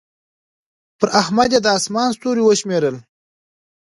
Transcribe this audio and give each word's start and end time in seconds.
پر 0.97 1.07
احمد 1.21 1.49
يې 1.53 1.59
د 1.63 1.67
اسمان 1.77 2.09
ستوري 2.17 2.43
وشمېرل. 2.45 2.95